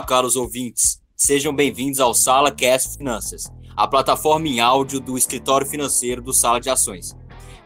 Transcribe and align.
Olá, 0.00 0.06
caros 0.06 0.34
ouvintes. 0.34 0.98
Sejam 1.14 1.54
bem-vindos 1.54 2.00
ao 2.00 2.14
Sala 2.14 2.50
Cast 2.50 2.96
Finanças, 2.96 3.52
a 3.76 3.86
plataforma 3.86 4.48
em 4.48 4.58
áudio 4.58 4.98
do 4.98 5.18
escritório 5.18 5.66
financeiro 5.66 6.22
do 6.22 6.32
Sala 6.32 6.58
de 6.58 6.70
Ações. 6.70 7.14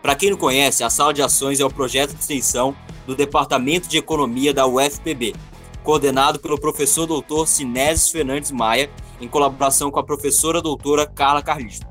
Para 0.03 0.16
quem 0.16 0.30
não 0.30 0.37
conhece, 0.37 0.83
a 0.83 0.91
Sala 0.91 1.15
de 1.15 1.23
Ações 1.23 1.61
é 1.61 1.65
o 1.65 1.70
projeto 1.70 2.12
de 2.12 2.19
extensão 2.19 2.75
do 3.07 3.15
Departamento 3.15 3.89
de 3.89 3.98
Economia 3.98 4.52
da 4.52 4.66
UFPB, 4.66 5.33
coordenado 5.84 6.41
pelo 6.41 6.61
professor 6.61 7.06
doutor 7.06 7.47
Sinésio 7.47 8.11
Fernandes 8.11 8.51
Maia, 8.51 8.91
em 9.20 9.28
colaboração 9.28 9.92
com 9.92 10.01
a 10.01 10.05
professora 10.05 10.61
doutora 10.61 11.06
Carla 11.06 11.41
Carlisto. 11.41 11.87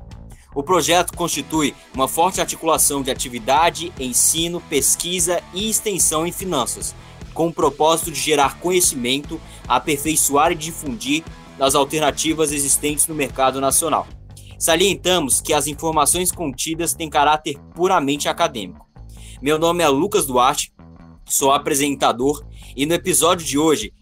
O 0.54 0.62
projeto 0.62 1.16
constitui 1.16 1.74
uma 1.94 2.06
forte 2.06 2.42
articulação 2.42 3.02
de 3.02 3.10
atividade, 3.10 3.90
ensino, 3.98 4.60
pesquisa 4.60 5.42
e 5.54 5.70
extensão 5.70 6.26
em 6.26 6.32
finanças, 6.32 6.94
com 7.34 7.48
o 7.48 7.52
propósito 7.52 8.10
de 8.10 8.20
gerar 8.20 8.58
conhecimento, 8.60 9.40
aperfeiçoar 9.68 10.52
e 10.52 10.54
difundir 10.54 11.24
as 11.58 11.74
alternativas 11.74 12.52
existentes 12.52 13.06
no 13.06 13.14
mercado 13.14 13.60
nacional. 13.60 14.06
Salientamos 14.58 15.40
que 15.40 15.52
as 15.52 15.66
informações 15.66 16.32
contidas 16.32 16.94
têm 16.94 17.10
caráter 17.10 17.58
puramente 17.74 18.28
acadêmico. 18.28 18.88
Meu 19.42 19.58
nome 19.58 19.82
é 19.82 19.88
Lucas 19.88 20.24
Duarte, 20.24 20.72
sou 21.26 21.52
apresentador 21.52 22.42
e 22.74 22.86
no 22.86 22.94
episódio 22.94 23.44
de 23.44 23.58
hoje 23.58 23.92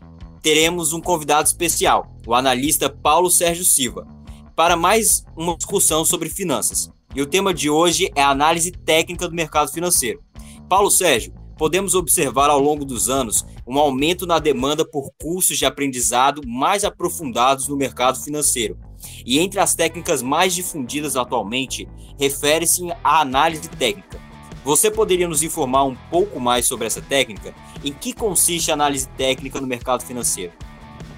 teremos 0.41 0.92
um 0.92 1.00
convidado 1.00 1.48
especial, 1.48 2.06
o 2.27 2.34
analista 2.34 2.91
Paulo 2.91 3.30
Sérgio 3.30 3.64
Silva, 3.64 4.06
para 4.55 4.77
mais 4.77 5.25
uma 5.36 5.56
discussão 5.56 6.05
sobre 6.05 6.28
finanças. 6.28 6.91
E 7.14 7.20
o 7.20 7.27
tema 7.27 7.53
de 7.53 7.69
hoje 7.69 8.10
é 8.14 8.22
a 8.22 8.30
análise 8.30 8.70
técnica 8.70 9.28
do 9.28 9.34
mercado 9.34 9.70
financeiro. 9.70 10.20
Paulo 10.69 10.91
Sérgio, 10.91 11.34
podemos 11.62 11.94
observar 11.94 12.50
ao 12.50 12.58
longo 12.58 12.84
dos 12.84 13.08
anos 13.08 13.46
um 13.64 13.78
aumento 13.78 14.27
na 14.27 14.41
demanda 14.41 14.84
por 14.84 15.12
cursos 15.12 15.56
de 15.56 15.64
aprendizado 15.64 16.42
mais 16.44 16.82
aprofundados 16.82 17.69
no 17.69 17.77
mercado 17.77 18.19
financeiro. 18.19 18.77
E 19.24 19.38
entre 19.38 19.60
as 19.60 19.72
técnicas 19.72 20.22
mais 20.22 20.56
difundidas 20.56 21.16
atualmente, 21.16 21.86
refere-se 22.19 22.91
à 23.04 23.20
análise 23.20 23.69
técnica. 23.69 24.20
Você 24.64 24.91
poderia 24.91 25.28
nos 25.28 25.44
informar 25.44 25.84
um 25.84 25.94
pouco 26.10 26.41
mais 26.41 26.66
sobre 26.66 26.88
essa 26.88 27.00
técnica? 27.00 27.54
Em 27.84 27.92
que 27.92 28.12
consiste 28.12 28.72
a 28.72 28.74
análise 28.74 29.06
técnica 29.10 29.60
no 29.60 29.66
mercado 29.69 30.02
financeiro? 30.02 30.52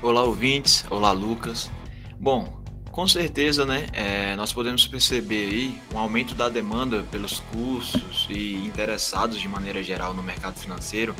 Olá, 0.03 0.25
ouvintes. 0.25 0.85
Olá, 0.91 1.13
Lucas. 1.13 1.71
Bom, 2.21 2.63
com 2.95 3.09
certeza, 3.09 3.67
né, 3.67 3.89
é, 3.93 4.37
nós 4.37 4.53
podemos 4.53 4.87
perceber 4.87 5.49
aí 5.49 5.83
um 5.93 5.99
aumento 5.99 6.33
da 6.33 6.49
demanda 6.49 7.03
pelos 7.11 7.41
cursos 7.41 8.29
e 8.31 8.55
interessados 8.55 9.41
de 9.41 9.49
maneira 9.49 9.83
geral 9.83 10.15
no 10.15 10.23
mercado 10.23 10.61
financeiro 10.61 11.13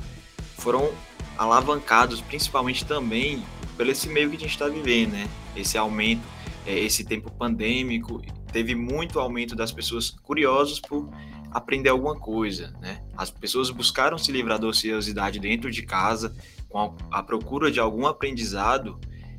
foram 0.57 0.93
alavancados 1.37 2.21
principalmente 2.21 2.85
também 2.85 3.43
pelo 3.77 3.91
esse 3.91 4.09
meio 4.09 4.31
que 4.31 4.37
a 4.37 4.39
gente 4.39 4.53
está 4.53 4.69
vivendo, 4.69 5.15
né? 5.15 5.29
Esse 5.57 5.77
aumento, 5.77 6.23
é, 6.65 6.79
esse 6.79 7.03
tempo 7.03 7.29
pandêmico, 7.33 8.23
teve 8.53 8.77
muito 8.77 9.19
aumento 9.19 9.57
das 9.57 9.73
pessoas 9.73 10.11
curiosas 10.11 10.79
por 10.79 11.11
aprender 11.51 11.89
alguma 11.89 12.15
coisa, 12.15 12.73
né? 12.81 13.03
As 13.17 13.33
pessoas 13.33 13.69
buscaram 13.71 14.17
se 14.17 14.31
livrar 14.31 14.61
da 14.61 14.69
ociosidade 14.69 15.41
dentro 15.41 15.69
de 15.73 15.83
casa 15.83 16.37
com 16.69 16.79
a, 17.11 17.19
a 17.19 17.21
procura 17.21 17.69
de 17.69 17.81
algum 17.81 18.07
aprendizado 18.07 18.97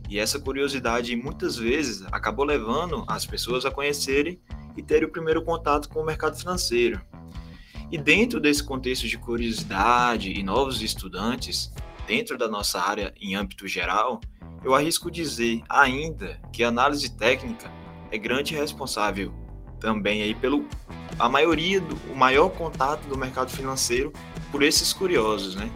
e 0.10 0.20
essa 0.20 0.40
curiosidade 0.40 1.16
muitas 1.16 1.58
vezes 1.58 2.04
acabou 2.12 2.46
levando 2.46 3.04
as 3.08 3.26
pessoas 3.26 3.66
a 3.66 3.72
conhecerem 3.72 4.40
e 4.78 4.84
terem 4.84 5.08
o 5.08 5.12
primeiro 5.12 5.44
contato 5.44 5.90
com 5.90 6.02
o 6.02 6.06
mercado 6.06 6.38
financeiro. 6.38 7.02
E 7.92 7.98
dentro 7.98 8.40
desse 8.40 8.64
contexto 8.64 9.08
de 9.08 9.18
curiosidade 9.18 10.32
e 10.32 10.44
novos 10.44 10.82
estudantes, 10.82 11.72
dentro 12.08 12.38
da 12.38 12.48
nossa 12.48 12.80
área 12.80 13.14
em 13.20 13.36
âmbito 13.36 13.68
geral, 13.68 14.20
eu 14.64 14.74
arrisco 14.74 15.12
dizer 15.12 15.62
ainda 15.70 16.40
que 16.52 16.64
a 16.64 16.70
análise 16.70 17.16
técnica 17.16 17.72
é 18.12 18.18
grande 18.18 18.56
responsável 18.56 19.34
também 19.80 20.24
aí 20.24 20.34
pelo 20.34 20.68
a 21.18 21.30
maioria 21.30 21.80
do 21.80 21.96
o 22.12 22.16
maior 22.16 22.50
contato 22.50 23.08
do 23.08 23.18
mercado 23.18 23.52
financeiro 23.52 24.12
por 24.52 24.64
esses 24.64 24.92
curiosos, 24.92 25.56
né? 25.56 25.70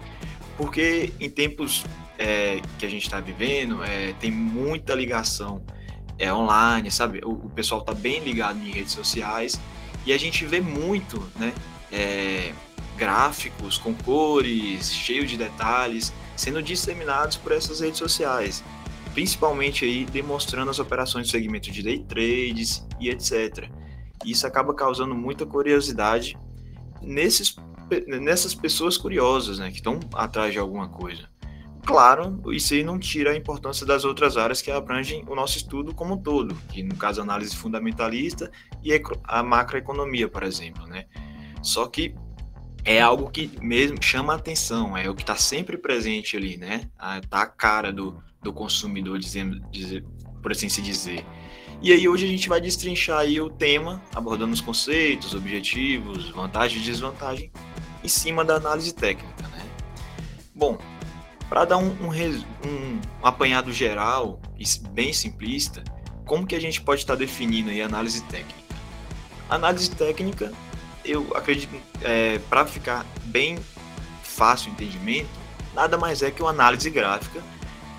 Porque 0.57 1.13
em 1.19 1.29
tempos 1.29 1.85
é, 2.19 2.61
que 2.77 2.85
a 2.85 2.89
gente 2.89 3.03
está 3.03 3.21
vivendo 3.21 3.81
é, 3.81 4.13
tem 4.19 4.29
muita 4.29 4.93
ligação 4.93 5.63
é, 6.17 6.31
online, 6.31 6.91
sabe? 6.91 7.21
O, 7.23 7.31
o 7.31 7.49
pessoal 7.49 7.79
está 7.79 7.93
bem 7.93 8.19
ligado 8.19 8.59
em 8.59 8.69
redes 8.69 8.91
sociais 8.91 9.59
e 10.05 10.11
a 10.11 10.17
gente 10.17 10.45
vê 10.45 10.59
muito, 10.59 11.25
né? 11.37 11.53
É, 11.91 12.53
gráficos 12.97 13.77
com 13.77 13.93
cores, 13.93 14.93
cheios 14.93 15.31
de 15.31 15.37
detalhes, 15.37 16.13
sendo 16.35 16.61
disseminados 16.61 17.37
por 17.37 17.53
essas 17.53 17.79
redes 17.79 17.97
sociais, 17.97 18.61
principalmente 19.13 19.85
aí 19.85 20.03
demonstrando 20.03 20.69
as 20.69 20.79
operações 20.79 21.27
do 21.27 21.31
segmento 21.31 21.71
de 21.71 21.81
day 21.81 21.99
trades 21.99 22.85
e 22.99 23.09
etc. 23.09 23.69
Isso 24.25 24.45
acaba 24.45 24.73
causando 24.73 25.15
muita 25.15 25.45
curiosidade 25.45 26.37
nesses, 27.01 27.55
nessas 28.05 28.53
pessoas 28.53 28.97
curiosas, 28.97 29.59
né, 29.59 29.69
que 29.69 29.77
estão 29.77 30.01
atrás 30.13 30.51
de 30.51 30.59
alguma 30.59 30.89
coisa. 30.89 31.29
Claro, 31.85 32.41
isso 32.53 32.73
aí 32.73 32.83
não 32.83 32.99
tira 32.99 33.31
a 33.31 33.35
importância 33.35 33.85
das 33.85 34.05
outras 34.05 34.37
áreas 34.37 34.61
que 34.61 34.69
abrangem 34.69 35.23
o 35.27 35.35
nosso 35.35 35.57
estudo 35.57 35.93
como 35.93 36.15
um 36.15 36.17
todo, 36.17 36.55
que 36.71 36.83
no 36.83 36.95
caso 36.95 37.21
a 37.21 37.23
análise 37.23 37.55
fundamentalista 37.55 38.51
e 38.83 38.91
a 39.23 39.43
macroeconomia, 39.43 40.27
por 40.27 40.43
exemplo, 40.43 40.85
né? 40.85 41.05
Só 41.61 41.87
que 41.87 42.13
é 42.85 43.01
algo 43.01 43.29
que 43.29 43.51
mesmo 43.61 44.01
chama 44.01 44.33
a 44.33 44.35
atenção, 44.35 44.95
é 44.95 45.09
o 45.09 45.15
que 45.15 45.21
está 45.23 45.35
sempre 45.35 45.77
presente 45.77 46.37
ali, 46.37 46.57
né? 46.57 46.89
Tá 47.29 47.41
a 47.41 47.47
cara 47.47 47.91
do, 47.91 48.21
do 48.41 48.53
consumidor, 48.53 49.19
dizendo, 49.19 49.59
dizer, 49.71 50.05
por 50.41 50.51
assim 50.51 50.69
se 50.69 50.81
dizer. 50.81 51.25
E 51.81 51.91
aí 51.93 52.07
hoje 52.07 52.25
a 52.25 52.29
gente 52.29 52.49
vai 52.49 52.59
destrinchar 52.59 53.19
aí 53.19 53.39
o 53.39 53.49
tema, 53.49 54.01
abordando 54.13 54.53
os 54.53 54.61
conceitos, 54.61 55.33
objetivos, 55.33 56.29
vantagem 56.29 56.79
e 56.79 56.81
desvantagem, 56.81 57.51
em 58.03 58.07
cima 58.07 58.43
da 58.43 58.55
análise 58.55 58.93
técnica, 58.93 59.47
né? 59.47 59.65
Bom, 60.53 60.77
para 61.49 61.65
dar 61.65 61.77
um, 61.77 61.89
um, 61.89 62.11
um, 62.11 63.01
apanhado 63.23 63.73
geral 63.73 64.39
e 64.57 64.63
bem 64.89 65.11
simplista, 65.11 65.83
como 66.25 66.45
que 66.45 66.55
a 66.55 66.61
gente 66.61 66.79
pode 66.79 67.01
estar 67.01 67.13
tá 67.13 67.19
definindo 67.19 67.71
aí 67.71 67.81
análise 67.81 68.23
técnica? 68.25 68.75
Análise 69.49 69.89
técnica, 69.89 70.53
eu 71.03 71.35
acredito, 71.35 71.75
é, 72.03 72.37
para 72.49 72.67
ficar 72.67 73.03
bem 73.25 73.57
fácil 74.21 74.69
o 74.69 74.73
entendimento, 74.73 75.29
nada 75.73 75.97
mais 75.97 76.21
é 76.21 76.29
que 76.29 76.41
uma 76.41 76.51
análise 76.51 76.87
gráfica 76.89 77.41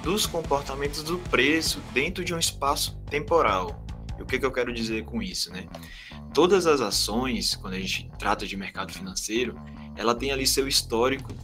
dos 0.00 0.26
comportamentos 0.26 1.02
do 1.02 1.18
preço 1.18 1.82
dentro 1.92 2.24
de 2.24 2.32
um 2.32 2.38
espaço 2.38 2.96
temporal. 3.10 3.84
E 4.16 4.22
o 4.22 4.26
que, 4.26 4.38
que 4.38 4.46
eu 4.46 4.52
quero 4.52 4.72
dizer 4.72 5.04
com 5.04 5.20
isso, 5.20 5.52
né? 5.52 5.66
Todas 6.32 6.66
as 6.66 6.80
ações, 6.80 7.56
quando 7.56 7.74
a 7.74 7.80
gente 7.80 8.08
trata 8.16 8.46
de 8.46 8.56
mercado 8.56 8.92
financeiro, 8.92 9.60
ela 9.96 10.14
tem 10.14 10.30
ali 10.30 10.46
seu 10.46 10.68
histórico 10.68 11.34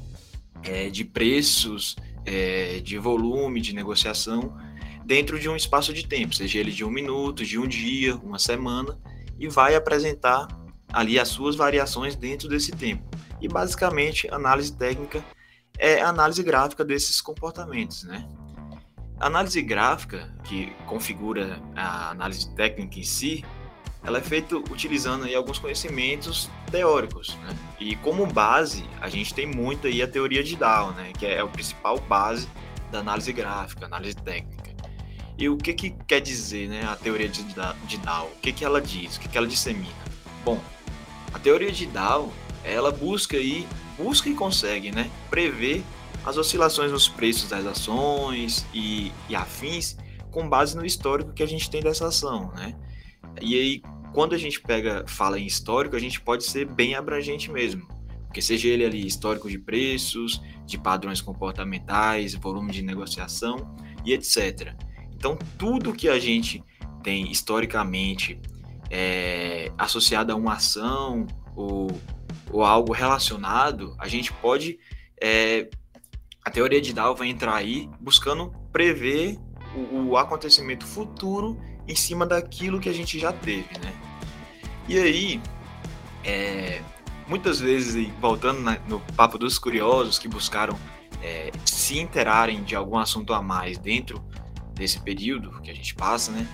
é, 0.63 0.89
de 0.89 1.05
preços, 1.05 1.97
é, 2.25 2.81
de 2.81 2.99
volume, 2.99 3.61
de 3.61 3.75
negociação, 3.75 4.57
dentro 5.05 5.39
de 5.39 5.49
um 5.49 5.55
espaço 5.55 5.93
de 5.95 6.07
tempo, 6.07 6.35
seja 6.35 6.59
ele 6.59 6.73
de 6.73 6.85
um 6.85 6.91
minuto, 6.91 7.45
de 7.45 7.59
um 7.59 7.67
dia, 7.67 8.17
uma 8.17 8.39
semana, 8.39 8.99
e 9.39 9.49
vai 9.49 9.75
apresentar 9.75 10.49
ali 10.93 11.19
as 11.19 11.29
suas 11.29 11.55
variações 11.55 12.17
dentro 12.17 12.49
desse 12.49 12.73
tempo. 12.73 13.05
E 13.41 13.47
basicamente, 13.47 14.29
análise 14.33 14.77
técnica 14.77 15.25
é 15.79 16.01
análise 16.01 16.43
gráfica 16.43 16.85
desses 16.85 17.21
comportamentos, 17.21 18.03
né? 18.05 18.27
A 19.19 19.27
análise 19.27 19.63
gráfica, 19.63 20.35
que 20.45 20.73
configura 20.87 21.63
a 21.75 22.11
análise 22.11 22.55
técnica 22.55 22.99
em 22.99 23.03
si, 23.03 23.45
ela 24.07 24.19
é 24.19 24.23
feita 24.23 24.57
utilizando 24.57 25.25
aí 25.25 25.35
alguns 25.35 25.59
conhecimentos 25.59 26.49
teóricos, 26.71 27.37
né? 27.43 27.57
E 27.81 27.97
como 27.97 28.25
base, 28.25 28.85
a 29.01 29.09
gente 29.09 29.35
tem 29.35 29.47
muito 29.47 29.89
aí 29.89 30.01
a 30.01 30.07
teoria 30.07 30.45
de 30.45 30.55
Dow, 30.55 30.93
né? 30.93 31.13
Que 31.19 31.27
é 31.27 31.43
o 31.43 31.49
principal 31.49 31.99
base 31.99 32.49
da 32.93 33.01
análise 33.01 33.33
gráfica, 33.33 33.87
análise 33.87 34.15
técnica. 34.15 34.77
E 35.37 35.49
o 35.49 35.57
que 35.57 35.75
que 35.75 35.91
quer 36.07 36.21
dizer, 36.21 36.69
né, 36.69 36.85
a 36.85 36.95
teoria 36.95 37.29
de, 37.29 37.43
de 37.43 37.99
Dow? 37.99 38.31
O 38.37 38.41
que 38.41 38.53
que 38.53 38.65
ela 38.65 38.81
diz? 38.81 39.17
O 39.17 39.21
que 39.21 39.29
que 39.29 39.37
ela 39.37 39.47
dissemina? 39.47 39.91
Bom, 40.45 40.61
a 41.35 41.39
teoria 41.41 41.73
de 41.73 41.87
Dow, 41.87 42.33
ela 42.63 42.93
busca 42.93 43.37
aí, 43.37 43.67
busca 43.99 44.31
e 44.31 44.35
consegue, 44.35 44.93
né, 44.93 45.11
prever 45.29 45.83
as 46.25 46.37
oscilações 46.37 46.93
nos 46.93 47.09
preços 47.09 47.51
das 47.51 47.67
ações 47.67 48.65
e, 48.73 49.11
e 49.29 49.35
afins 49.35 49.97
com 50.31 50.49
base 50.49 50.77
no 50.77 50.87
histórico 50.87 51.33
que 51.33 51.43
a 51.43 51.47
gente 51.47 51.69
tem 51.69 51.83
dessa 51.83 52.07
ação, 52.07 52.53
né? 52.55 52.75
E 53.41 53.55
aí, 53.55 53.83
quando 54.13 54.35
a 54.35 54.39
gente 54.39 54.61
pega, 54.61 55.05
fala 55.07 55.39
em 55.39 55.47
histórico, 55.47 55.97
a 55.97 55.99
gente 55.99 56.21
pode 56.21 56.45
ser 56.45 56.67
bem 56.67 56.95
abrangente 56.95 57.51
mesmo. 57.51 57.87
Porque 58.27 58.43
seja 58.43 58.69
ele 58.69 58.85
ali 58.85 59.07
histórico 59.07 59.49
de 59.49 59.59
preços, 59.59 60.43
de 60.67 60.79
padrões 60.79 61.21
comportamentais, 61.21 62.35
volume 62.35 62.73
de 62.73 62.83
negociação 62.83 63.75
e 64.05 64.13
etc. 64.13 64.75
Então, 65.15 65.39
tudo 65.59 65.93
que 65.93 66.09
a 66.09 66.19
gente 66.19 66.63
tem 67.03 67.31
historicamente 67.31 68.39
é, 68.91 69.73
associado 69.79 70.33
a 70.33 70.37
uma 70.37 70.55
ação 70.55 71.27
ou, 71.55 71.89
ou 72.51 72.65
algo 72.65 72.93
relacionado, 72.93 73.95
a 73.99 74.09
gente 74.09 74.33
pode 74.33 74.79
é, 75.21 75.69
A 76.45 76.51
teoria 76.51 76.81
de 76.81 76.93
Dow 76.93 77.15
vai 77.15 77.29
entrar 77.29 77.55
aí 77.55 77.89
buscando 78.01 78.53
prever 78.71 79.39
o, 79.75 80.11
o 80.11 80.17
acontecimento 80.17 80.87
futuro 80.87 81.59
em 81.87 81.95
cima 81.95 82.27
daquilo 82.27 82.81
que 82.81 82.89
a 82.89 82.93
gente 82.93 83.19
já 83.19 83.33
teve, 83.33 83.69
né? 83.79 83.93
E 84.89 84.99
aí, 84.99 85.41
é, 86.25 86.81
muitas 87.27 87.61
vezes, 87.61 88.09
voltando 88.21 88.61
na, 88.61 88.79
no 88.89 89.01
papo 89.17 89.39
dos 89.39 89.59
curiosos 89.59 90.19
que 90.19 90.29
buscaram 90.29 90.79
é, 91.23 91.51
se 91.65 91.99
interarem 91.99 92.63
de 92.63 92.77
algum 92.77 92.99
assunto 92.99 93.33
a 93.33 93.43
mais 93.43 93.79
dentro 93.79 94.25
desse 94.75 95.01
período 95.01 95.61
que 95.63 95.71
a 95.71 95.75
gente 95.75 95.95
passa, 95.95 96.31
né? 96.31 96.47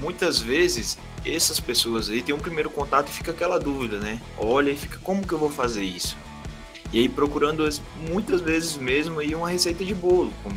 Muitas 0.00 0.40
vezes 0.40 0.98
essas 1.24 1.60
pessoas 1.60 2.08
aí 2.08 2.22
têm 2.22 2.34
um 2.34 2.38
primeiro 2.38 2.70
contato 2.70 3.08
e 3.08 3.12
fica 3.12 3.30
aquela 3.30 3.58
dúvida, 3.58 3.98
né? 3.98 4.20
Olha 4.36 4.70
e 4.70 4.76
fica 4.76 4.98
como 4.98 5.26
que 5.26 5.32
eu 5.32 5.38
vou 5.38 5.50
fazer 5.50 5.84
isso? 5.84 6.16
E 6.92 6.98
aí 6.98 7.08
procurando 7.08 7.66
muitas 8.10 8.40
vezes 8.40 8.76
mesmo 8.76 9.20
aí 9.20 9.34
uma 9.34 9.48
receita 9.48 9.84
de 9.84 9.94
bolo, 9.94 10.32
com 10.42 10.50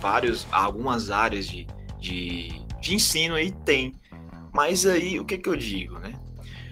vários, 0.00 0.46
algumas 0.50 1.10
áreas 1.10 1.46
de, 1.46 1.66
de, 1.98 2.60
de 2.88 2.94
ensino 2.94 3.34
aí 3.34 3.50
tem. 3.50 3.94
Mas 4.52 4.86
aí 4.86 5.20
o 5.20 5.24
que 5.24 5.38
que 5.38 5.48
eu 5.48 5.56
digo, 5.56 5.98
né? 5.98 6.12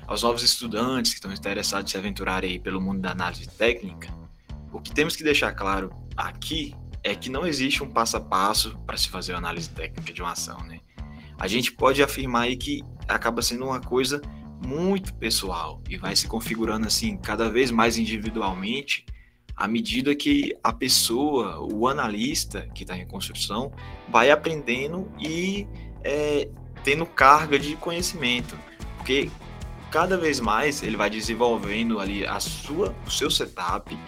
Aos 0.07 0.23
novos 0.23 0.43
estudantes 0.43 1.13
que 1.13 1.19
estão 1.19 1.33
interessados 1.33 1.91
em 1.91 1.93
se 1.93 1.99
aventurar 1.99 2.43
aí 2.43 2.59
pelo 2.59 2.81
mundo 2.81 3.01
da 3.01 3.11
análise 3.11 3.47
técnica, 3.47 4.09
o 4.73 4.81
que 4.81 4.93
temos 4.93 5.15
que 5.15 5.23
deixar 5.23 5.53
claro 5.53 5.91
aqui 6.17 6.75
é 7.03 7.15
que 7.15 7.29
não 7.29 7.47
existe 7.47 7.83
um 7.83 7.91
passo 7.91 8.17
a 8.17 8.21
passo 8.21 8.79
para 8.87 8.97
se 8.97 9.09
fazer 9.09 9.35
a 9.35 9.39
análise 9.39 9.69
técnica 9.69 10.13
de 10.13 10.23
uma 10.23 10.33
ação, 10.33 10.59
né? 10.65 10.81
A 11.39 11.47
gente 11.47 11.71
pode 11.73 12.03
afirmar 12.03 12.43
aí 12.43 12.57
que 12.57 12.83
acaba 13.07 13.43
sendo 13.43 13.67
uma 13.67 13.81
coisa 13.81 14.23
muito 14.65 15.13
pessoal 15.15 15.83
e 15.89 15.99
vai 15.99 16.17
se 16.17 16.27
configurando 16.27 16.87
assim 16.87 17.17
cada 17.19 17.51
vez 17.51 17.71
mais 17.71 17.99
individualmente 17.99 19.05
à 19.57 19.67
medida 19.67 20.15
que 20.15 20.55
a 20.63 20.73
pessoa, 20.73 21.59
o 21.61 21.89
analista 21.89 22.69
que 22.75 22.85
está 22.85 22.97
em 22.97 23.07
construção, 23.07 23.73
vai 24.09 24.31
aprendendo 24.31 25.11
e 25.19 25.67
é, 26.07 26.49
tendo 26.85 27.05
carga 27.05 27.59
de 27.59 27.75
conhecimento, 27.75 28.57
porque 28.97 29.29
cada 29.91 30.17
vez 30.17 30.39
mais 30.39 30.83
ele 30.85 30.97
vai 30.97 31.11
desenvolvendo 31.11 31.99
ali 31.99 32.25
a 32.25 32.39
sua, 32.39 32.95
o 33.05 33.11
seu 33.11 33.29
setup 33.29 33.99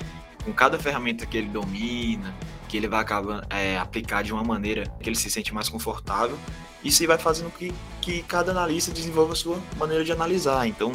com 0.44 0.52
cada 0.52 0.78
ferramenta 0.78 1.26
que 1.26 1.36
ele 1.36 1.48
domina, 1.48 2.32
que 2.68 2.76
ele 2.76 2.86
vai 2.86 3.00
acabar 3.00 3.44
é, 3.50 3.76
aplicar 3.76 4.22
de 4.22 4.32
uma 4.32 4.44
maneira 4.44 4.84
que 5.00 5.08
ele 5.08 5.16
se 5.16 5.28
sente 5.28 5.52
mais 5.52 5.68
confortável. 5.68 6.38
Isso 6.84 7.04
vai 7.04 7.18
fazendo 7.18 7.50
que, 7.50 7.74
que 8.00 8.22
cada 8.22 8.52
analista 8.52 8.92
desenvolva 8.92 9.32
a 9.32 9.36
sua 9.36 9.60
maneira 9.76 10.04
de 10.04 10.12
analisar. 10.12 10.68
Então, 10.68 10.92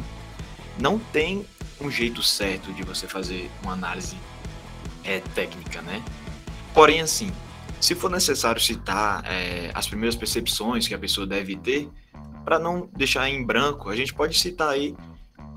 não 0.80 0.98
tem 0.98 1.46
um 1.82 1.92
jeito 1.92 2.24
certo 2.24 2.72
de 2.72 2.82
você 2.84 3.08
fazer 3.08 3.52
uma 3.62 3.74
análise 3.74 4.16
é, 5.04 5.20
técnica, 5.20 5.82
né? 5.82 6.02
Porém, 6.74 7.02
assim, 7.02 7.30
se 7.84 7.96
for 7.96 8.10
necessário 8.10 8.62
citar 8.62 9.26
é, 9.26 9.70
as 9.74 9.88
primeiras 9.88 10.16
percepções 10.16 10.88
que 10.88 10.94
a 10.94 10.98
pessoa 10.98 11.28
deve 11.28 11.58
ter, 11.58 11.90
para 12.46 12.58
não 12.58 12.90
deixar 12.96 13.30
em 13.30 13.46
branco, 13.46 13.90
a 13.90 13.96
gente 13.96 14.14
pode 14.14 14.40
citar 14.40 14.70
aí 14.70 14.96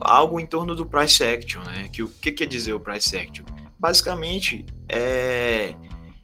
algo 0.00 0.40
em 0.40 0.44
torno 0.46 0.75
do 0.75 0.84
price 0.84 1.23
action, 1.23 1.62
né? 1.62 1.88
Que 1.88 2.02
o 2.02 2.08
que 2.08 2.32
quer 2.32 2.46
dizer 2.46 2.73
o 2.73 2.81
price 2.81 3.17
action? 3.17 3.44
Basicamente, 3.78 4.67
é 4.88 5.76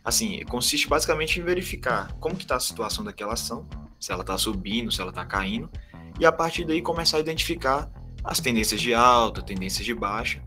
assim, 0.04 0.44
consiste 0.46 0.88
basicamente 0.88 1.38
em 1.38 1.44
verificar 1.44 2.12
como 2.18 2.34
que 2.34 2.42
está 2.42 2.56
a 2.56 2.60
situação 2.60 3.04
daquela 3.04 3.34
ação, 3.34 3.64
se 4.00 4.10
ela 4.10 4.22
está 4.22 4.36
subindo, 4.36 4.90
se 4.90 5.00
ela 5.00 5.10
está 5.10 5.24
caindo, 5.24 5.70
e 6.18 6.26
a 6.26 6.32
partir 6.32 6.64
daí 6.64 6.82
começar 6.82 7.18
a 7.18 7.20
identificar 7.20 7.88
as 8.24 8.40
tendências 8.40 8.80
de 8.80 8.92
alta, 8.92 9.40
tendências 9.40 9.86
de 9.86 9.94
baixa. 9.94 10.42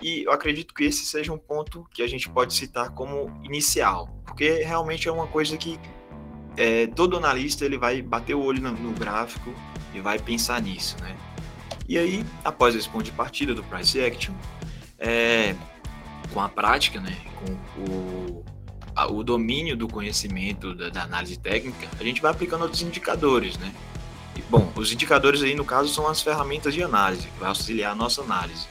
E 0.00 0.24
eu 0.24 0.32
acredito 0.32 0.74
que 0.74 0.84
esse 0.84 1.04
seja 1.06 1.32
um 1.32 1.38
ponto 1.38 1.86
que 1.92 2.02
a 2.02 2.06
gente 2.06 2.28
pode 2.28 2.54
citar 2.54 2.90
como 2.90 3.32
inicial, 3.42 4.08
porque 4.24 4.62
realmente 4.62 5.08
é 5.08 5.12
uma 5.12 5.26
coisa 5.26 5.56
que 5.56 5.78
é, 6.56 6.86
todo 6.86 7.16
analista 7.16 7.64
ele 7.64 7.78
vai 7.78 8.02
bater 8.02 8.34
o 8.34 8.42
olho 8.42 8.60
no, 8.62 8.72
no, 8.72 8.92
gráfico 8.92 9.52
e 9.94 10.00
vai 10.00 10.18
pensar 10.18 10.60
nisso, 10.60 10.96
né? 11.00 11.16
E 11.88 11.96
aí, 11.98 12.24
após 12.44 12.74
esse 12.74 12.88
ponto 12.88 13.04
de 13.04 13.12
partida 13.12 13.54
do 13.54 13.62
price 13.62 14.00
action, 14.00 14.34
é, 14.98 15.54
com 16.32 16.40
a 16.40 16.48
prática, 16.48 17.00
né, 17.00 17.16
com 17.36 17.82
o, 17.82 18.44
a, 18.94 19.06
o 19.06 19.22
domínio 19.22 19.76
do 19.76 19.86
conhecimento 19.86 20.74
da, 20.74 20.88
da, 20.88 21.02
análise 21.04 21.38
técnica, 21.38 21.86
a 21.98 22.02
gente 22.02 22.20
vai 22.20 22.30
aplicando 22.30 22.62
outros 22.62 22.82
indicadores, 22.82 23.56
né? 23.58 23.72
E, 24.34 24.42
bom, 24.42 24.70
os 24.74 24.92
indicadores 24.92 25.42
aí 25.42 25.54
no 25.54 25.64
caso 25.64 25.92
são 25.92 26.08
as 26.08 26.20
ferramentas 26.20 26.74
de 26.74 26.82
análise 26.82 27.28
que 27.28 27.38
vai 27.38 27.48
auxiliar 27.48 27.92
a 27.92 27.94
nossa 27.94 28.22
análise. 28.22 28.66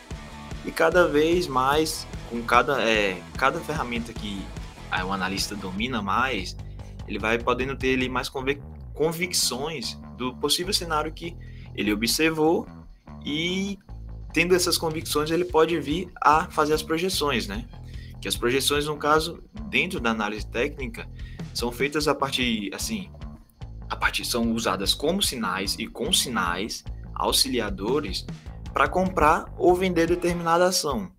E 0.66 0.72
cada 0.72 1.08
vez 1.08 1.48
mais, 1.48 2.08
com 2.30 2.42
cada, 2.42 2.82
é, 2.82 3.22
cada 3.38 3.60
ferramenta 3.60 4.12
que 4.12 4.44
o 5.06 5.12
analista 5.12 5.56
domina 5.56 6.02
mais, 6.02 6.56
ele 7.08 7.20
vai 7.20 7.38
podendo 7.38 7.76
ter 7.76 7.94
ali 7.94 8.10
mais 8.10 8.32
convicções 8.94 10.00
do 10.18 10.34
possível 10.36 10.74
cenário 10.74 11.12
que 11.12 11.36
ele 11.76 11.92
observou 11.92 12.68
e 13.24 13.78
tendo 14.34 14.56
essas 14.56 14.78
convicções 14.78 15.32
ele 15.32 15.46
pode 15.46 15.80
vir 15.80 16.10
a 16.22 16.50
fazer 16.50 16.74
as 16.74 16.82
projeções, 16.82 17.48
né? 17.48 17.66
Que 18.22 18.28
as 18.28 18.36
projeções, 18.36 18.86
no 18.86 18.98
caso, 18.98 19.44
dentro 19.70 20.00
da 20.00 20.12
análise 20.12 20.46
técnica, 20.48 21.08
são 21.54 21.72
feitas 21.72 22.08
a 22.08 22.16
partir, 22.16 22.74
assim, 22.74 23.10
a 23.90 23.96
partir 23.96 24.26
são 24.26 24.52
usadas 24.52 24.94
como 24.94 25.22
sinais 25.22 25.76
e 25.78 25.88
com 25.88 26.12
sinais 26.12 26.84
auxiliadores 27.14 28.26
para 28.76 28.90
comprar 28.90 29.46
ou 29.58 29.74
vender 29.74 30.06
determinada 30.06 30.66
ação, 30.66 31.10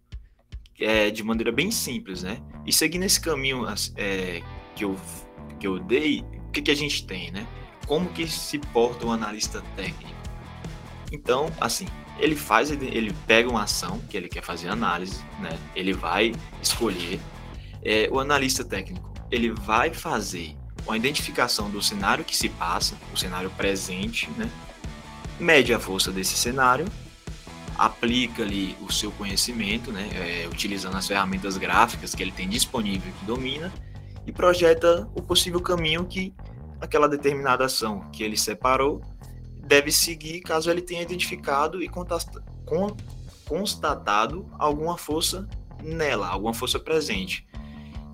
é, 0.78 1.08
de 1.08 1.22
maneira 1.22 1.50
bem 1.50 1.70
simples, 1.70 2.22
né? 2.22 2.38
E 2.66 2.72
seguindo 2.72 3.04
esse 3.04 3.18
caminho 3.18 3.64
é, 3.96 4.42
que 4.74 4.84
eu 4.84 4.94
que 5.58 5.66
eu 5.66 5.78
dei, 5.78 6.20
o 6.20 6.50
que, 6.50 6.60
que 6.60 6.70
a 6.70 6.76
gente 6.76 7.06
tem, 7.06 7.30
né? 7.30 7.46
Como 7.86 8.10
que 8.10 8.28
se 8.28 8.58
porta 8.58 9.06
um 9.06 9.10
analista 9.10 9.62
técnico? 9.74 10.14
Então, 11.10 11.50
assim, 11.58 11.86
ele 12.18 12.36
faz, 12.36 12.70
ele 12.70 13.14
pega 13.26 13.48
uma 13.48 13.62
ação 13.62 14.00
que 14.00 14.18
ele 14.18 14.28
quer 14.28 14.42
fazer 14.42 14.68
análise, 14.68 15.24
né? 15.40 15.58
Ele 15.74 15.94
vai 15.94 16.34
escolher. 16.60 17.18
É, 17.82 18.06
o 18.12 18.20
analista 18.20 18.62
técnico, 18.62 19.14
ele 19.30 19.50
vai 19.50 19.94
fazer 19.94 20.54
uma 20.84 20.94
identificação 20.94 21.70
do 21.70 21.80
cenário 21.80 22.22
que 22.22 22.36
se 22.36 22.50
passa, 22.50 22.96
o 23.14 23.16
cenário 23.16 23.48
presente, 23.48 24.28
né? 24.36 24.50
Mede 25.40 25.72
a 25.72 25.80
força 25.80 26.12
desse 26.12 26.36
cenário, 26.36 26.86
aplica 27.78 28.42
ali 28.42 28.76
o 28.80 28.92
seu 28.92 29.10
conhecimento, 29.12 29.92
né? 29.92 30.08
É, 30.14 30.48
utilizando 30.48 30.96
as 30.96 31.06
ferramentas 31.06 31.56
gráficas 31.56 32.14
que 32.14 32.22
ele 32.22 32.32
tem 32.32 32.48
disponível 32.48 33.12
que 33.18 33.24
domina 33.24 33.72
e 34.26 34.32
projeta 34.32 35.08
o 35.14 35.22
possível 35.22 35.60
caminho 35.60 36.04
que 36.04 36.34
aquela 36.80 37.08
determinada 37.08 37.64
ação 37.64 38.10
que 38.10 38.22
ele 38.22 38.36
separou 38.36 39.00
deve 39.66 39.90
seguir 39.90 40.40
caso 40.40 40.70
ele 40.70 40.82
tenha 40.82 41.02
identificado 41.02 41.82
e 41.82 41.90
constatado 43.48 44.46
alguma 44.58 44.96
força 44.96 45.48
nela, 45.82 46.28
alguma 46.28 46.54
força 46.54 46.78
presente. 46.78 47.46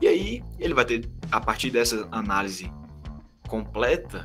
E 0.01 0.09
aí 0.09 0.45
ele 0.59 0.75
vai 0.75 0.85
ter, 0.85 1.09
a 1.31 1.41
partir 1.41 1.71
dessa 1.71 2.09
análise 2.11 2.73
completa, 3.49 4.25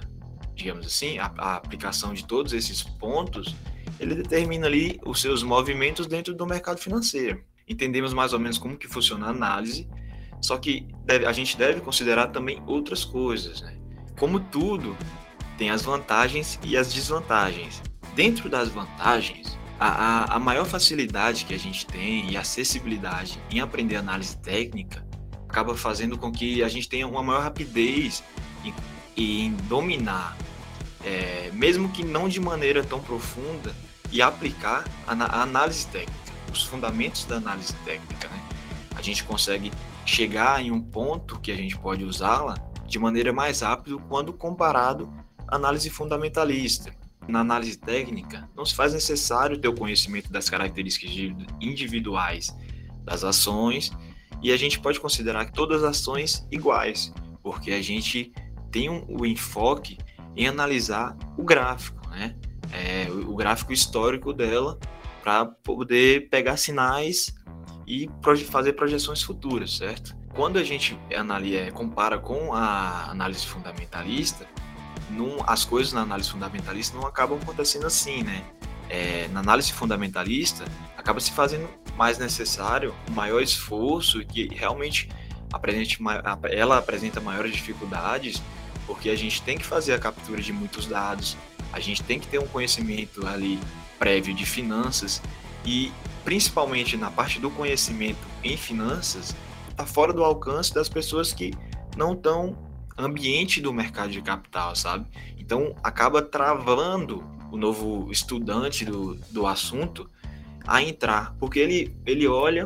digamos 0.55 0.85
assim, 0.85 1.19
a, 1.19 1.31
a 1.37 1.55
aplicação 1.55 2.13
de 2.13 2.25
todos 2.25 2.53
esses 2.53 2.81
pontos, 2.81 3.55
ele 3.99 4.15
determina 4.15 4.67
ali 4.67 4.99
os 5.05 5.21
seus 5.21 5.43
movimentos 5.43 6.07
dentro 6.07 6.33
do 6.33 6.45
mercado 6.45 6.79
financeiro. 6.79 7.43
Entendemos 7.67 8.13
mais 8.13 8.33
ou 8.33 8.39
menos 8.39 8.57
como 8.57 8.77
que 8.77 8.87
funciona 8.87 9.27
a 9.27 9.29
análise 9.29 9.87
só 10.41 10.57
que 10.57 10.87
deve, 11.05 11.25
a 11.25 11.31
gente 11.31 11.57
deve 11.57 11.81
considerar 11.81 12.27
também 12.27 12.61
outras 12.65 13.03
coisas, 13.03 13.61
né? 13.61 13.75
Como 14.19 14.39
tudo, 14.39 14.95
tem 15.57 15.69
as 15.69 15.81
vantagens 15.81 16.59
e 16.63 16.77
as 16.77 16.93
desvantagens. 16.93 17.81
Dentro 18.15 18.49
das 18.49 18.69
vantagens, 18.69 19.57
a, 19.79 19.87
a, 19.87 20.35
a 20.35 20.39
maior 20.39 20.65
facilidade 20.65 21.45
que 21.45 21.53
a 21.53 21.59
gente 21.59 21.85
tem 21.85 22.31
e 22.31 22.37
acessibilidade 22.37 23.39
em 23.49 23.59
aprender 23.59 23.95
análise 23.95 24.37
técnica 24.37 25.05
acaba 25.47 25.75
fazendo 25.75 26.17
com 26.17 26.31
que 26.31 26.63
a 26.63 26.67
gente 26.67 26.89
tenha 26.89 27.07
uma 27.07 27.23
maior 27.23 27.41
rapidez 27.41 28.23
em, 28.63 28.73
em 29.15 29.51
dominar, 29.67 30.35
é, 31.03 31.51
mesmo 31.53 31.89
que 31.89 32.03
não 32.03 32.27
de 32.27 32.39
maneira 32.39 32.83
tão 32.83 32.99
profunda, 32.99 33.73
e 34.11 34.21
aplicar 34.21 34.85
a, 35.05 35.13
a 35.13 35.41
análise 35.41 35.85
técnica, 35.87 36.33
os 36.51 36.63
fundamentos 36.63 37.25
da 37.25 37.37
análise 37.37 37.73
técnica. 37.85 38.27
Né? 38.27 38.41
A 38.95 39.01
gente 39.01 39.23
consegue 39.23 39.71
chegar 40.05 40.61
em 40.61 40.71
um 40.71 40.81
ponto 40.81 41.39
que 41.39 41.51
a 41.51 41.55
gente 41.55 41.77
pode 41.77 42.03
usá-la 42.03 42.55
de 42.87 42.97
maneira 42.97 43.33
mais 43.33 43.61
rápida 43.61 43.97
quando 44.07 44.33
comparado 44.33 45.13
à 45.47 45.55
análise 45.55 45.89
fundamentalista. 45.89 46.95
Na 47.27 47.41
análise 47.41 47.77
técnica, 47.77 48.49
não 48.55 48.65
se 48.65 48.73
faz 48.73 48.93
necessário 48.93 49.57
ter 49.57 49.67
o 49.67 49.75
conhecimento 49.75 50.31
das 50.31 50.49
características 50.49 51.11
individuais 51.59 52.55
das 53.03 53.23
ações 53.23 53.91
e 54.41 54.51
a 54.51 54.57
gente 54.57 54.79
pode 54.79 54.99
considerar 54.99 55.51
todas 55.51 55.83
as 55.83 55.97
ações 55.97 56.47
iguais, 56.49 57.13
porque 57.43 57.71
a 57.71 57.81
gente 57.81 58.31
tem 58.71 58.89
um, 58.89 59.05
o 59.09 59.25
enfoque 59.25 59.97
em 60.35 60.47
analisar 60.47 61.17
o 61.37 61.43
gráfico, 61.43 62.07
né? 62.09 62.35
É, 62.71 63.07
o, 63.09 63.35
gráfico 63.35 63.71
histórico 63.71 64.33
dela 64.33 64.79
para 65.23 65.45
poder 65.45 66.29
pegar 66.29 66.57
sinais 66.57 67.33
e 67.85 68.09
fazer 68.49 68.73
projeções 68.73 69.21
futuras, 69.21 69.77
certo? 69.77 70.17
quando 70.37 70.59
a 70.59 70.63
gente 70.63 70.97
é, 71.09 71.71
compara 71.71 72.19
com 72.19 72.53
a 72.53 73.09
análise 73.09 73.43
fundamentalista, 73.47 74.45
as 75.47 75.65
coisas 75.65 75.93
na 75.93 76.01
análise 76.01 76.29
fundamentalista 76.29 76.95
não 76.95 77.07
acabam 77.07 77.39
acontecendo 77.41 77.87
assim, 77.87 78.21
né? 78.21 78.43
É, 78.87 79.27
na 79.29 79.39
análise 79.39 79.73
fundamentalista, 79.73 80.63
acaba 80.95 81.19
se 81.19 81.31
fazendo 81.31 81.67
mais 81.97 82.19
necessário 82.19 82.93
maior 83.11 83.41
esforço 83.41 84.23
que 84.25 84.47
realmente 84.53 85.09
apresente, 85.51 85.97
ela 86.51 86.77
apresenta 86.77 87.19
maiores 87.19 87.53
dificuldades, 87.53 88.41
porque 88.85 89.09
a 89.09 89.15
gente 89.15 89.41
tem 89.41 89.57
que 89.57 89.65
fazer 89.65 89.93
a 89.93 89.99
captura 89.99 90.39
de 90.39 90.53
muitos 90.53 90.85
dados, 90.85 91.35
a 91.71 91.79
gente 91.79 92.03
tem 92.03 92.19
que 92.19 92.27
ter 92.27 92.39
um 92.39 92.47
conhecimento 92.47 93.25
ali 93.25 93.59
prévio 93.99 94.33
de 94.33 94.45
finanças 94.45 95.21
e 95.65 95.91
principalmente 96.23 96.97
na 96.97 97.09
parte 97.09 97.39
do 97.39 97.49
conhecimento 97.49 98.19
em 98.43 98.57
finanças, 98.57 99.35
está 99.69 99.85
fora 99.85 100.11
do 100.11 100.23
alcance 100.23 100.73
das 100.73 100.89
pessoas 100.89 101.33
que 101.33 101.53
não 101.95 102.13
estão 102.13 102.57
ambiente 102.97 103.61
do 103.61 103.71
mercado 103.71 104.11
de 104.11 104.21
capital, 104.21 104.75
sabe? 104.75 105.05
Então 105.37 105.75
acaba 105.83 106.21
travando 106.21 107.23
o 107.51 107.57
novo 107.57 108.11
estudante 108.11 108.83
do, 108.83 109.15
do 109.31 109.45
assunto 109.45 110.09
a 110.65 110.81
entrar, 110.81 111.33
porque 111.39 111.59
ele, 111.59 111.95
ele 112.05 112.27
olha 112.27 112.65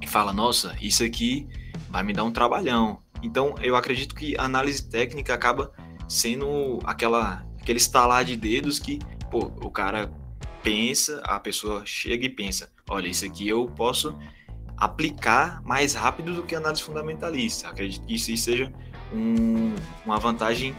e 0.00 0.06
fala: 0.06 0.32
Nossa, 0.32 0.76
isso 0.80 1.02
aqui 1.02 1.48
vai 1.88 2.02
me 2.02 2.12
dar 2.12 2.24
um 2.24 2.30
trabalhão. 2.30 3.00
Então 3.22 3.54
eu 3.60 3.74
acredito 3.76 4.14
que 4.14 4.36
a 4.38 4.44
análise 4.44 4.88
técnica 4.88 5.34
acaba 5.34 5.72
sendo 6.08 6.78
aquela, 6.84 7.44
aquele 7.60 7.78
estalar 7.78 8.24
de 8.24 8.36
dedos 8.36 8.78
que 8.78 8.98
pô, 9.30 9.52
o 9.60 9.70
cara 9.70 10.10
pensa, 10.62 11.20
a 11.24 11.38
pessoa 11.38 11.82
chega 11.84 12.26
e 12.26 12.28
pensa: 12.28 12.70
Olha, 12.88 13.08
isso 13.08 13.24
aqui 13.24 13.48
eu 13.48 13.66
posso 13.66 14.16
aplicar 14.76 15.62
mais 15.62 15.94
rápido 15.94 16.34
do 16.34 16.42
que 16.42 16.54
análise 16.54 16.82
fundamentalista. 16.82 17.68
Acredito 17.68 18.04
que 18.06 18.14
isso 18.14 18.34
seja 18.36 18.72
um, 19.12 19.74
uma 20.04 20.18
vantagem 20.18 20.74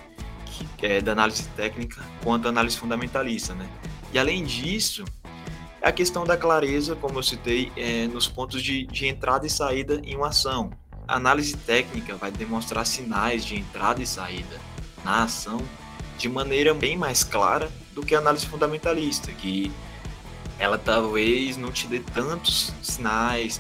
que, 0.46 0.86
é, 0.86 1.02
da 1.02 1.12
análise 1.12 1.48
técnica 1.50 2.04
quanto 2.24 2.48
à 2.48 2.50
análise 2.50 2.78
fundamentalista, 2.78 3.54
né? 3.54 3.70
E 4.12 4.20
além 4.20 4.44
disso, 4.44 5.06
a 5.82 5.92
questão 5.92 6.26
da 6.26 6.36
clareza, 6.36 6.96
como 6.96 7.20
eu 7.20 7.24
citei, 7.24 7.72
é, 7.78 8.08
nos 8.08 8.28
pontos 8.28 8.62
de, 8.62 8.86
de 8.88 9.08
entrada 9.08 9.46
e 9.46 9.50
saída 9.50 10.02
em 10.04 10.16
uma 10.16 10.28
ação. 10.28 10.72
A 11.08 11.16
análise 11.16 11.56
técnica 11.58 12.16
vai 12.16 12.32
demonstrar 12.32 12.86
sinais 12.86 13.46
de 13.46 13.58
entrada 13.58 14.02
e 14.02 14.08
saída 14.08 14.60
na 15.04 15.24
ação 15.24 15.60
de 16.22 16.30
maneira 16.30 16.74
bem 16.74 16.98
mais 16.98 17.24
clara 17.24 17.72
do 17.94 18.06
que 18.06 18.16
a 18.16 18.20
análise 18.20 18.46
fundamentalista, 18.46 19.32
que 19.32 19.72
ela 20.60 20.78
talvez 20.78 21.58
não 21.58 21.72
te 21.72 21.88
dê 21.88 22.00
tantos 22.00 22.74
sinais. 22.82 23.60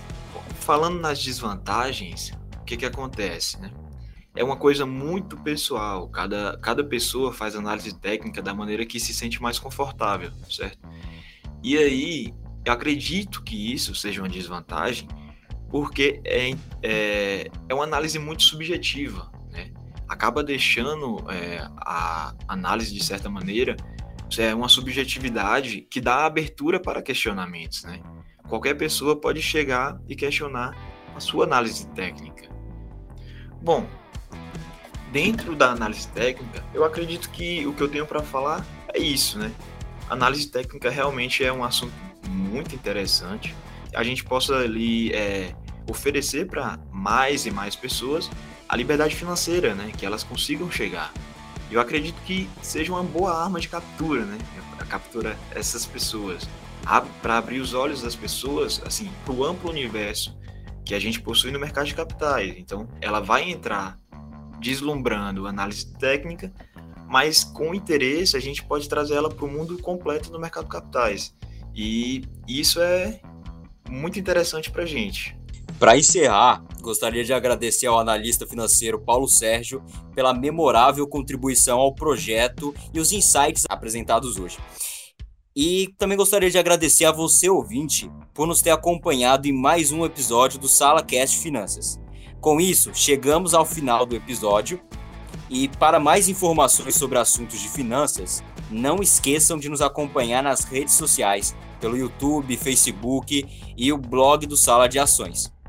Falando 0.59 0.99
nas 0.99 1.21
desvantagens, 1.21 2.31
o 2.61 2.63
que, 2.63 2.77
que 2.77 2.85
acontece? 2.85 3.59
Né? 3.59 3.71
é 4.35 4.43
uma 4.43 4.55
coisa 4.55 4.85
muito 4.85 5.37
pessoal. 5.37 6.07
Cada, 6.09 6.57
cada 6.61 6.83
pessoa 6.83 7.33
faz 7.33 7.55
análise 7.55 7.93
técnica 7.99 8.41
da 8.41 8.53
maneira 8.53 8.85
que 8.85 8.99
se 8.99 9.13
sente 9.13 9.41
mais 9.41 9.59
confortável, 9.59 10.31
certo? 10.49 10.79
E 11.63 11.77
aí, 11.77 12.33
eu 12.65 12.73
acredito 12.73 13.43
que 13.43 13.73
isso 13.73 13.93
seja 13.93 14.21
uma 14.21 14.29
desvantagem, 14.29 15.07
porque 15.69 16.21
é, 16.23 16.51
é, 16.81 17.51
é 17.67 17.73
uma 17.73 17.83
análise 17.83 18.17
muito 18.17 18.43
subjetiva? 18.43 19.31
Acaba 20.11 20.43
deixando 20.43 21.23
é, 21.31 21.65
a 21.77 22.33
análise, 22.45 22.93
de 22.93 23.01
certa 23.01 23.29
maneira, 23.29 23.77
é 24.37 24.53
uma 24.53 24.67
subjetividade 24.67 25.87
que 25.89 26.01
dá 26.01 26.25
abertura 26.25 26.81
para 26.81 27.01
questionamentos, 27.01 27.85
né? 27.85 28.01
Qualquer 28.49 28.73
pessoa 28.73 29.15
pode 29.15 29.41
chegar 29.41 30.01
e 30.09 30.13
questionar 30.13 30.75
a 31.15 31.19
sua 31.21 31.45
análise 31.45 31.87
técnica. 31.87 32.49
Bom, 33.61 33.87
dentro 35.13 35.55
da 35.55 35.71
análise 35.71 36.09
técnica, 36.09 36.61
eu 36.73 36.83
acredito 36.83 37.29
que 37.29 37.65
o 37.65 37.73
que 37.73 37.81
eu 37.81 37.87
tenho 37.87 38.05
para 38.05 38.21
falar 38.21 38.65
é 38.93 38.99
isso, 38.99 39.39
né? 39.39 39.49
Análise 40.09 40.51
técnica 40.51 40.89
realmente 40.89 41.41
é 41.41 41.53
um 41.53 41.63
assunto 41.63 41.93
muito 42.27 42.75
interessante. 42.75 43.55
A 43.95 44.03
gente 44.03 44.25
possa 44.25 44.57
ali 44.57 45.13
é, 45.13 45.55
oferecer 45.89 46.47
para 46.47 46.77
mais 46.91 47.45
e 47.45 47.51
mais 47.51 47.77
pessoas 47.77 48.29
a 48.71 48.77
liberdade 48.77 49.13
financeira, 49.13 49.75
né? 49.75 49.91
Que 49.97 50.05
elas 50.05 50.23
consigam 50.23 50.71
chegar. 50.71 51.13
Eu 51.69 51.81
acredito 51.81 52.15
que 52.21 52.49
seja 52.61 52.93
uma 52.93 53.03
boa 53.03 53.43
arma 53.43 53.59
de 53.59 53.67
captura, 53.67 54.23
né? 54.23 54.37
A 54.79 54.85
captura 54.85 55.37
essas 55.53 55.85
pessoas, 55.85 56.47
para 57.21 57.37
abrir 57.37 57.59
os 57.59 57.73
olhos 57.73 58.01
das 58.01 58.15
pessoas, 58.15 58.81
assim, 58.85 59.11
para 59.25 59.33
o 59.33 59.43
amplo 59.43 59.69
universo 59.69 60.39
que 60.85 60.95
a 60.95 60.99
gente 60.99 61.19
possui 61.19 61.51
no 61.51 61.59
mercado 61.59 61.87
de 61.87 61.93
capitais. 61.93 62.55
Então, 62.57 62.87
ela 63.01 63.19
vai 63.19 63.51
entrar 63.51 63.99
deslumbrando 64.61 65.47
análise 65.47 65.93
técnica, 65.97 66.49
mas 67.09 67.43
com 67.43 67.75
interesse 67.75 68.37
a 68.37 68.39
gente 68.39 68.63
pode 68.63 68.87
trazer 68.87 69.15
ela 69.15 69.29
para 69.29 69.43
o 69.43 69.49
mundo 69.49 69.77
completo 69.79 70.31
do 70.31 70.39
mercado 70.39 70.63
de 70.63 70.69
capitais. 70.69 71.35
E 71.75 72.23
isso 72.47 72.79
é 72.79 73.19
muito 73.89 74.17
interessante 74.17 74.71
para 74.71 74.83
a 74.83 74.85
gente. 74.85 75.37
Para 75.81 75.97
encerrar, 75.97 76.63
gostaria 76.79 77.23
de 77.23 77.33
agradecer 77.33 77.87
ao 77.87 77.97
analista 77.97 78.45
financeiro 78.45 78.99
Paulo 78.99 79.27
Sérgio 79.27 79.83
pela 80.13 80.31
memorável 80.31 81.07
contribuição 81.07 81.79
ao 81.79 81.95
projeto 81.95 82.71
e 82.93 82.99
os 82.99 83.11
insights 83.11 83.63
apresentados 83.67 84.37
hoje. 84.37 84.59
E 85.55 85.91
também 85.97 86.15
gostaria 86.15 86.51
de 86.51 86.59
agradecer 86.59 87.05
a 87.05 87.11
você, 87.11 87.49
ouvinte, 87.49 88.11
por 88.31 88.45
nos 88.45 88.61
ter 88.61 88.69
acompanhado 88.69 89.47
em 89.47 89.51
mais 89.51 89.91
um 89.91 90.05
episódio 90.05 90.59
do 90.59 90.67
Sala 90.67 91.01
Cast 91.01 91.39
Finanças. 91.39 91.99
Com 92.39 92.61
isso, 92.61 92.91
chegamos 92.93 93.55
ao 93.55 93.65
final 93.65 94.05
do 94.05 94.15
episódio. 94.15 94.79
E 95.49 95.67
para 95.67 95.99
mais 95.99 96.29
informações 96.29 96.93
sobre 96.93 97.17
assuntos 97.17 97.59
de 97.59 97.67
finanças, 97.67 98.43
não 98.69 98.97
esqueçam 98.97 99.57
de 99.57 99.67
nos 99.67 99.81
acompanhar 99.81 100.43
nas 100.43 100.63
redes 100.63 100.93
sociais, 100.93 101.55
pelo 101.79 101.97
YouTube, 101.97 102.55
Facebook 102.55 103.43
e 103.75 103.91
o 103.91 103.97
blog 103.97 104.45
do 104.45 104.55
Sala 104.55 104.87
de 104.87 104.99
Ações. 104.99 105.51